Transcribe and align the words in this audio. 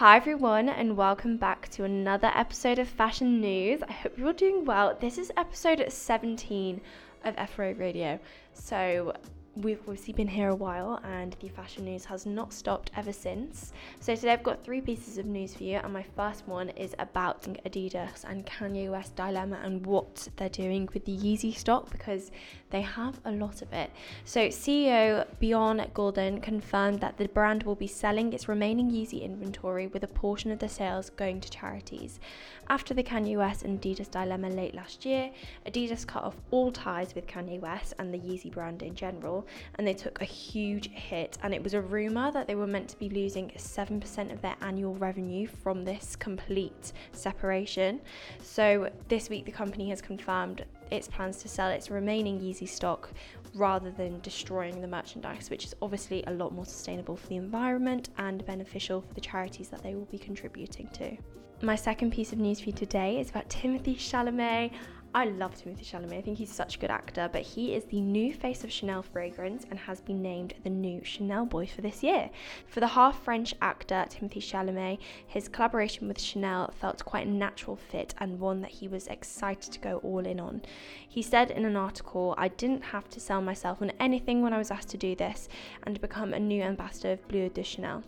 Hi, 0.00 0.16
everyone, 0.16 0.70
and 0.70 0.96
welcome 0.96 1.36
back 1.36 1.68
to 1.72 1.84
another 1.84 2.32
episode 2.34 2.78
of 2.78 2.88
Fashion 2.88 3.38
News. 3.38 3.82
I 3.86 3.92
hope 3.92 4.16
you're 4.16 4.28
all 4.28 4.32
doing 4.32 4.64
well. 4.64 4.96
This 4.98 5.18
is 5.18 5.30
episode 5.36 5.84
17 5.86 6.80
of 7.22 7.50
FRA 7.50 7.74
Radio. 7.74 8.18
So, 8.54 9.12
we've 9.62 9.80
obviously 9.80 10.12
been 10.12 10.28
here 10.28 10.48
a 10.48 10.54
while 10.54 11.00
and 11.04 11.36
the 11.40 11.48
fashion 11.48 11.84
news 11.84 12.04
has 12.04 12.24
not 12.26 12.52
stopped 12.52 12.90
ever 12.96 13.12
since. 13.12 13.72
So 14.00 14.14
today 14.14 14.32
I've 14.32 14.42
got 14.42 14.64
three 14.64 14.80
pieces 14.80 15.18
of 15.18 15.26
news 15.26 15.54
for 15.54 15.64
you 15.64 15.76
and 15.76 15.92
my 15.92 16.04
first 16.16 16.46
one 16.46 16.70
is 16.70 16.94
about 16.98 17.42
Adidas 17.64 18.24
and 18.24 18.46
Kanye 18.46 18.90
West 18.90 19.16
dilemma 19.16 19.60
and 19.62 19.84
what 19.84 20.28
they're 20.36 20.48
doing 20.48 20.88
with 20.94 21.04
the 21.04 21.16
Yeezy 21.16 21.54
stock 21.54 21.90
because 21.90 22.30
they 22.70 22.82
have 22.82 23.20
a 23.24 23.32
lot 23.32 23.62
of 23.62 23.72
it. 23.72 23.90
So 24.24 24.48
CEO 24.48 25.26
Bjorn 25.38 25.78
Gulden 25.94 26.42
confirmed 26.42 27.00
that 27.00 27.18
the 27.18 27.28
brand 27.28 27.64
will 27.64 27.74
be 27.74 27.86
selling 27.86 28.32
its 28.32 28.48
remaining 28.48 28.90
Yeezy 28.90 29.22
inventory 29.22 29.88
with 29.88 30.04
a 30.04 30.08
portion 30.08 30.50
of 30.50 30.58
the 30.58 30.68
sales 30.68 31.10
going 31.10 31.40
to 31.40 31.50
charities. 31.50 32.20
After 32.68 32.94
the 32.94 33.02
Kanye 33.02 33.36
West 33.36 33.64
and 33.64 33.80
Adidas 33.80 34.10
dilemma 34.10 34.48
late 34.48 34.74
last 34.74 35.04
year, 35.04 35.30
Adidas 35.66 36.06
cut 36.06 36.22
off 36.22 36.36
all 36.52 36.70
ties 36.70 37.14
with 37.14 37.26
Kanye 37.26 37.60
West 37.60 37.94
and 37.98 38.14
the 38.14 38.18
Yeezy 38.18 38.50
brand 38.50 38.82
in 38.82 38.94
general 38.94 39.46
and 39.76 39.86
they 39.86 39.94
took 39.94 40.20
a 40.20 40.24
huge 40.24 40.90
hit. 40.90 41.38
And 41.42 41.54
it 41.54 41.62
was 41.62 41.74
a 41.74 41.80
rumor 41.80 42.30
that 42.32 42.46
they 42.46 42.54
were 42.54 42.66
meant 42.66 42.88
to 42.90 42.98
be 42.98 43.08
losing 43.08 43.50
7% 43.56 44.32
of 44.32 44.42
their 44.42 44.56
annual 44.60 44.94
revenue 44.94 45.46
from 45.46 45.84
this 45.84 46.16
complete 46.16 46.92
separation. 47.12 48.00
So 48.42 48.90
this 49.08 49.28
week, 49.28 49.44
the 49.44 49.52
company 49.52 49.90
has 49.90 50.00
confirmed 50.00 50.64
its 50.90 51.08
plans 51.08 51.36
to 51.38 51.48
sell 51.48 51.70
its 51.70 51.90
remaining 51.90 52.40
Yeezy 52.40 52.68
stock 52.68 53.10
rather 53.54 53.90
than 53.90 54.20
destroying 54.20 54.80
the 54.80 54.88
merchandise, 54.88 55.50
which 55.50 55.64
is 55.64 55.74
obviously 55.82 56.22
a 56.26 56.32
lot 56.32 56.52
more 56.52 56.64
sustainable 56.64 57.16
for 57.16 57.26
the 57.28 57.36
environment 57.36 58.10
and 58.18 58.44
beneficial 58.46 59.00
for 59.00 59.14
the 59.14 59.20
charities 59.20 59.68
that 59.68 59.82
they 59.82 59.94
will 59.94 60.06
be 60.06 60.18
contributing 60.18 60.88
to. 60.92 61.16
My 61.62 61.76
second 61.76 62.12
piece 62.12 62.32
of 62.32 62.38
news 62.38 62.60
for 62.60 62.66
you 62.66 62.72
today 62.72 63.20
is 63.20 63.28
about 63.28 63.48
Timothee 63.50 63.96
Chalamet. 63.96 64.72
I 65.12 65.24
love 65.24 65.56
Timothee 65.56 65.84
Chalamet. 65.84 66.18
I 66.18 66.20
think 66.20 66.38
he's 66.38 66.54
such 66.54 66.76
a 66.76 66.78
good 66.78 66.90
actor, 66.90 67.28
but 67.32 67.42
he 67.42 67.74
is 67.74 67.82
the 67.84 68.00
new 68.00 68.32
face 68.32 68.62
of 68.62 68.70
Chanel 68.70 69.02
fragrance 69.02 69.66
and 69.68 69.76
has 69.76 70.00
been 70.00 70.22
named 70.22 70.54
the 70.62 70.70
new 70.70 71.02
Chanel 71.02 71.46
boy 71.46 71.66
for 71.66 71.80
this 71.80 72.04
year. 72.04 72.30
For 72.68 72.78
the 72.78 72.86
half 72.86 73.24
French 73.24 73.52
actor 73.60 74.06
Timothee 74.08 74.38
Chalamet, 74.38 75.00
his 75.26 75.48
collaboration 75.48 76.06
with 76.06 76.20
Chanel 76.20 76.72
felt 76.80 77.04
quite 77.04 77.26
a 77.26 77.30
natural 77.30 77.74
fit 77.74 78.14
and 78.18 78.38
one 78.38 78.60
that 78.60 78.70
he 78.70 78.86
was 78.86 79.08
excited 79.08 79.72
to 79.72 79.80
go 79.80 79.96
all 80.04 80.24
in 80.24 80.38
on. 80.38 80.62
He 81.08 81.22
said 81.22 81.50
in 81.50 81.64
an 81.64 81.74
article, 81.74 82.36
I 82.38 82.46
didn't 82.46 82.84
have 82.84 83.08
to 83.08 83.18
sell 83.18 83.42
myself 83.42 83.82
on 83.82 83.90
anything 83.98 84.42
when 84.42 84.52
I 84.52 84.58
was 84.58 84.70
asked 84.70 84.90
to 84.90 84.96
do 84.96 85.16
this 85.16 85.48
and 85.82 86.00
become 86.00 86.32
a 86.32 86.38
new 86.38 86.62
ambassador 86.62 87.14
of 87.14 87.26
Bleu 87.26 87.48
de 87.48 87.64
Chanel. 87.64 88.04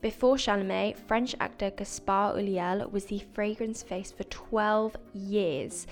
Before 0.00 0.36
Chalamet, 0.36 0.96
French 0.96 1.34
actor 1.40 1.70
Gaspard 1.72 2.36
Ulliel 2.36 2.88
was 2.92 3.06
the 3.06 3.20
fragrance 3.32 3.82
face 3.82 4.12
for 4.12 4.22
12 4.22 4.94
years 5.12 5.88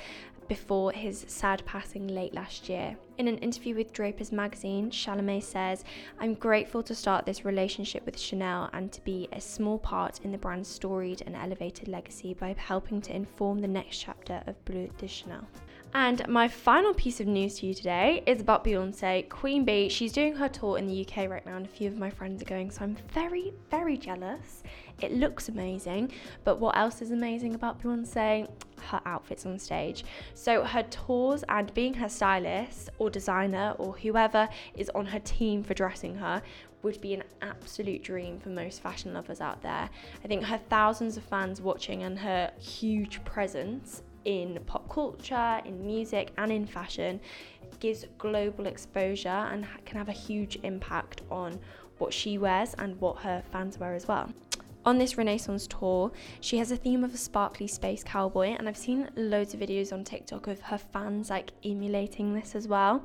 before 0.46 0.92
his 0.92 1.24
sad 1.26 1.66
passing 1.66 2.06
late 2.06 2.32
last 2.32 2.68
year. 2.68 2.96
In 3.18 3.26
an 3.26 3.38
interview 3.38 3.74
with 3.74 3.92
Drapers 3.92 4.30
magazine, 4.30 4.92
Chalamet 4.92 5.42
says, 5.42 5.82
I'm 6.20 6.34
grateful 6.34 6.84
to 6.84 6.94
start 6.94 7.26
this 7.26 7.44
relationship 7.44 8.06
with 8.06 8.16
Chanel 8.16 8.70
and 8.72 8.92
to 8.92 9.00
be 9.02 9.28
a 9.32 9.40
small 9.40 9.80
part 9.80 10.20
in 10.22 10.30
the 10.30 10.38
brand's 10.38 10.68
storied 10.68 11.24
and 11.26 11.34
elevated 11.34 11.88
legacy 11.88 12.32
by 12.32 12.54
helping 12.56 13.00
to 13.02 13.16
inform 13.16 13.58
the 13.58 13.66
next 13.66 13.98
chapter 13.98 14.40
of 14.46 14.64
Bleu 14.64 14.88
de 14.98 15.08
Chanel. 15.08 15.48
And 15.94 16.26
my 16.28 16.46
final 16.46 16.92
piece 16.92 17.20
of 17.20 17.26
news 17.26 17.58
to 17.58 17.66
you 17.66 17.74
today 17.74 18.22
is 18.26 18.40
about 18.40 18.64
Beyonce, 18.64 19.28
Queen 19.28 19.64
Bee. 19.64 19.88
She's 19.88 20.12
doing 20.12 20.34
her 20.34 20.48
tour 20.48 20.78
in 20.78 20.86
the 20.86 21.06
UK 21.06 21.28
right 21.28 21.44
now, 21.46 21.56
and 21.56 21.64
a 21.64 21.68
few 21.68 21.88
of 21.88 21.96
my 21.96 22.10
friends 22.10 22.42
are 22.42 22.44
going, 22.44 22.70
so 22.70 22.82
I'm 22.82 22.96
very, 23.12 23.54
very 23.70 23.96
jealous. 23.96 24.62
It 25.00 25.12
looks 25.12 25.48
amazing, 25.48 26.12
but 26.44 26.58
what 26.60 26.76
else 26.76 27.00
is 27.00 27.12
amazing 27.12 27.54
about 27.54 27.82
Beyonce? 27.82 28.48
Her 28.82 29.00
outfits 29.06 29.46
on 29.46 29.58
stage. 29.58 30.04
So, 30.34 30.62
her 30.62 30.82
tours 30.84 31.44
and 31.48 31.72
being 31.72 31.94
her 31.94 32.08
stylist 32.08 32.90
or 32.98 33.08
designer 33.08 33.74
or 33.78 33.94
whoever 33.94 34.48
is 34.76 34.90
on 34.90 35.06
her 35.06 35.18
team 35.20 35.62
for 35.64 35.74
dressing 35.74 36.14
her 36.16 36.42
would 36.82 37.00
be 37.00 37.14
an 37.14 37.24
absolute 37.42 38.02
dream 38.02 38.38
for 38.38 38.50
most 38.50 38.80
fashion 38.80 39.14
lovers 39.14 39.40
out 39.40 39.62
there. 39.62 39.88
I 40.22 40.28
think 40.28 40.44
her 40.44 40.60
thousands 40.68 41.16
of 41.16 41.24
fans 41.24 41.60
watching 41.60 42.02
and 42.02 42.18
her 42.18 42.52
huge 42.58 43.24
presence 43.24 44.02
in 44.26 44.58
pop 44.66 44.88
culture, 44.90 45.62
in 45.64 45.86
music, 45.86 46.32
and 46.36 46.52
in 46.52 46.66
fashion 46.66 47.18
gives 47.80 48.04
global 48.18 48.66
exposure 48.66 49.28
and 49.28 49.66
can 49.86 49.96
have 49.96 50.08
a 50.08 50.12
huge 50.12 50.58
impact 50.62 51.22
on 51.30 51.58
what 51.98 52.12
she 52.12 52.36
wears 52.36 52.74
and 52.78 53.00
what 53.00 53.16
her 53.18 53.42
fans 53.50 53.78
wear 53.78 53.94
as 53.94 54.06
well. 54.06 54.30
On 54.84 54.98
this 54.98 55.16
Renaissance 55.16 55.66
tour, 55.66 56.12
she 56.40 56.58
has 56.58 56.70
a 56.70 56.76
theme 56.76 57.02
of 57.02 57.12
a 57.12 57.16
sparkly 57.16 57.66
space 57.66 58.04
cowboy, 58.04 58.50
and 58.50 58.68
I've 58.68 58.76
seen 58.76 59.08
loads 59.16 59.54
of 59.54 59.60
videos 59.60 59.92
on 59.92 60.04
TikTok 60.04 60.46
of 60.46 60.60
her 60.60 60.78
fans 60.78 61.30
like 61.30 61.52
emulating 61.64 62.34
this 62.34 62.54
as 62.54 62.68
well. 62.68 63.04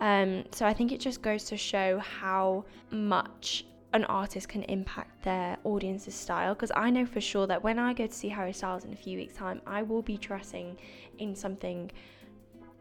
Um, 0.00 0.44
so 0.50 0.66
I 0.66 0.74
think 0.74 0.92
it 0.92 1.00
just 1.00 1.22
goes 1.22 1.44
to 1.44 1.56
show 1.56 1.98
how 1.98 2.64
much 2.90 3.64
an 3.94 4.04
artist 4.06 4.48
can 4.48 4.64
impact 4.64 5.22
their 5.22 5.56
audience's 5.62 6.16
style 6.16 6.52
because 6.52 6.72
I 6.74 6.90
know 6.90 7.06
for 7.06 7.20
sure 7.20 7.46
that 7.46 7.62
when 7.62 7.78
I 7.78 7.94
go 7.94 8.08
to 8.08 8.12
see 8.12 8.28
Harry 8.28 8.52
Styles 8.52 8.84
in 8.84 8.92
a 8.92 8.96
few 8.96 9.16
weeks' 9.16 9.34
time, 9.34 9.62
I 9.66 9.82
will 9.82 10.02
be 10.02 10.18
dressing 10.18 10.76
in 11.18 11.36
something 11.36 11.92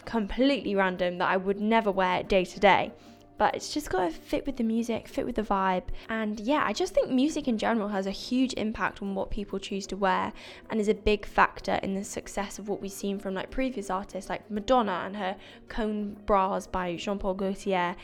completely 0.05 0.73
random 0.75 1.19
that 1.19 1.29
I 1.29 1.37
would 1.37 1.61
never 1.61 1.91
wear 1.91 2.23
day 2.23 2.43
to 2.45 2.59
day. 2.59 2.91
But 3.37 3.55
it's 3.55 3.73
just 3.73 3.89
got 3.89 4.05
to 4.05 4.11
fit 4.11 4.45
with 4.45 4.57
the 4.57 4.63
music, 4.63 5.07
fit 5.07 5.25
with 5.25 5.35
the 5.35 5.43
vibe. 5.43 5.83
And 6.09 6.39
yeah, 6.39 6.63
I 6.65 6.73
just 6.73 6.93
think 6.93 7.09
music 7.09 7.47
in 7.47 7.57
general 7.57 7.89
has 7.89 8.07
a 8.07 8.11
huge 8.11 8.53
impact 8.53 9.01
on 9.01 9.15
what 9.15 9.31
people 9.31 9.59
choose 9.59 9.85
to 9.87 9.97
wear 9.97 10.33
and 10.69 10.79
is 10.79 10.87
a 10.87 10.93
big 10.93 11.25
factor 11.25 11.79
in 11.83 11.93
the 11.93 12.03
success 12.03 12.57
of 12.57 12.69
what 12.69 12.81
we've 12.81 12.91
seen 12.91 13.19
from 13.19 13.33
like 13.33 13.51
previous 13.51 13.89
artists 13.89 14.29
like 14.29 14.49
Madonna 14.49 15.03
and 15.05 15.15
her 15.17 15.35
cone 15.67 16.15
bras 16.25 16.67
by 16.67 16.95
Jean 16.95 17.19
Paul 17.19 17.33
Gaultier 17.33 17.95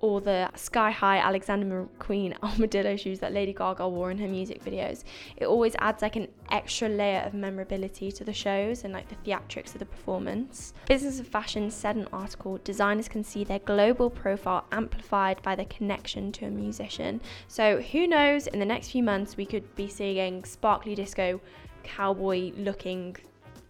or 0.00 0.20
the 0.20 0.50
sky 0.54 0.90
high 0.90 1.18
Alexander 1.18 1.86
McQueen 1.98 2.36
armadillo 2.42 2.96
shoes 2.96 3.18
that 3.20 3.32
Lady 3.32 3.52
Gaga 3.52 3.88
wore 3.88 4.10
in 4.10 4.18
her 4.18 4.28
music 4.28 4.62
videos. 4.64 5.04
It 5.36 5.46
always 5.46 5.74
adds 5.78 6.02
like 6.02 6.16
an 6.16 6.28
extra 6.50 6.88
layer 6.88 7.20
of 7.20 7.34
memorability 7.34 8.12
to 8.12 8.24
the 8.24 8.32
shows 8.32 8.84
and 8.84 8.92
like 8.92 9.08
the 9.08 9.16
theatrics 9.16 9.72
of 9.72 9.78
the 9.78 9.86
performance. 9.86 10.74
Business 10.86 11.20
of 11.20 11.26
Fashion 11.26 11.70
said 11.70 11.96
an 11.96 12.08
article 12.12 12.58
designers 12.64 13.08
can 13.08 13.24
see 13.24 13.44
their 13.44 13.58
global 13.60 14.10
profile 14.10 14.66
amplified 14.72 15.42
by 15.42 15.54
their 15.54 15.66
connection 15.66 16.32
to 16.32 16.46
a 16.46 16.50
musician. 16.50 17.20
So 17.48 17.80
who 17.80 18.06
knows, 18.06 18.46
in 18.46 18.58
the 18.58 18.66
next 18.66 18.90
few 18.90 19.02
months, 19.02 19.36
we 19.36 19.46
could 19.46 19.74
be 19.74 19.88
seeing 19.88 20.44
sparkly 20.44 20.94
disco, 20.94 21.40
cowboy 21.82 22.52
looking 22.56 23.16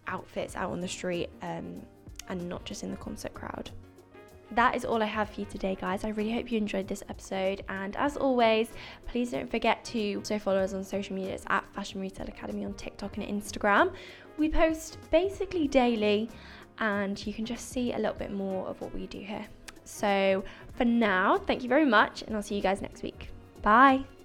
outfits 0.07 0.55
out 0.55 0.71
on 0.71 0.79
the 0.79 0.87
street 0.87 1.29
um, 1.41 1.81
and 2.29 2.47
not 2.49 2.65
just 2.65 2.83
in 2.83 2.91
the 2.91 2.97
concert 2.97 3.33
crowd 3.33 3.71
that 4.51 4.75
is 4.75 4.85
all 4.85 5.03
I 5.03 5.07
have 5.07 5.29
for 5.29 5.41
you 5.41 5.47
today, 5.47 5.77
guys. 5.79 6.03
I 6.03 6.09
really 6.09 6.33
hope 6.33 6.51
you 6.51 6.57
enjoyed 6.57 6.87
this 6.87 7.03
episode. 7.09 7.63
And 7.69 7.95
as 7.95 8.17
always, 8.17 8.69
please 9.07 9.31
don't 9.31 9.49
forget 9.49 9.83
to 9.85 10.15
also 10.15 10.39
follow 10.39 10.59
us 10.59 10.73
on 10.73 10.83
social 10.83 11.15
media. 11.15 11.33
It's 11.33 11.45
at 11.47 11.65
Fashion 11.73 11.99
Retail 12.01 12.27
Academy 12.27 12.65
on 12.65 12.73
TikTok 12.73 13.17
and 13.17 13.25
Instagram. 13.25 13.93
We 14.37 14.49
post 14.49 14.97
basically 15.11 15.67
daily, 15.67 16.29
and 16.79 17.25
you 17.25 17.33
can 17.33 17.45
just 17.45 17.69
see 17.69 17.93
a 17.93 17.97
little 17.97 18.13
bit 18.13 18.31
more 18.31 18.67
of 18.67 18.79
what 18.81 18.93
we 18.93 19.07
do 19.07 19.19
here. 19.19 19.45
So 19.83 20.43
for 20.73 20.85
now, 20.85 21.37
thank 21.37 21.63
you 21.63 21.69
very 21.69 21.85
much, 21.85 22.21
and 22.23 22.35
I'll 22.35 22.43
see 22.43 22.55
you 22.55 22.61
guys 22.61 22.81
next 22.81 23.03
week. 23.03 23.29
Bye. 23.61 24.16